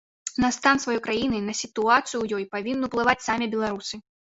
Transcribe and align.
На 0.43 0.47
стан 0.55 0.81
сваёй 0.85 1.01
краіны, 1.09 1.43
на 1.51 1.57
сітуацыю 1.61 2.19
ў 2.23 2.27
ёй 2.41 2.51
павінны 2.59 2.85
ўплываць 2.95 3.21
самі 3.31 3.45
беларусы. 3.57 4.07